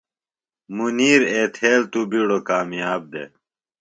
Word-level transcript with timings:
منیر 0.75 1.21
ایتھیل 1.33 1.81
تو 1.91 1.99
بِیڈوۡ 2.09 2.43
کامیاب 2.49 3.01
دےۡ۔ 3.11 3.29